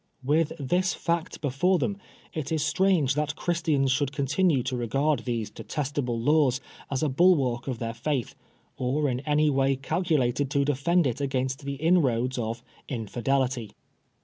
[0.23, 1.95] With this fact before them,
[2.33, 7.67] it is strange that Christians should continue to regard these detestable laws as a bulwark
[7.67, 8.33] of their faith,
[8.77, 12.63] or in any way calculated to defend it agaiitst the inroads of
[12.97, 13.73] «infidelity."